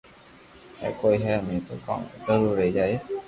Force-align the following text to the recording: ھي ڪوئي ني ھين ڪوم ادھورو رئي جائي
ھي 0.79 0.89
ڪوئي 0.99 1.17
ني 1.21 1.23
ھين 1.25 1.61
ڪوم 1.85 2.01
ادھورو 2.15 2.49
رئي 2.59 2.71
جائي 2.77 2.93